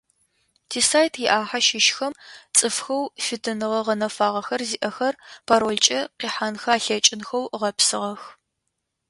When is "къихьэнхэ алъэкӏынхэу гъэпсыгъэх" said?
6.19-8.21